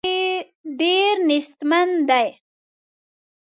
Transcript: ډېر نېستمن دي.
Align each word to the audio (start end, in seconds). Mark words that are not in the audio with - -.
ډېر 0.79 1.13
نېستمن 1.29 1.89
دي. 2.09 2.27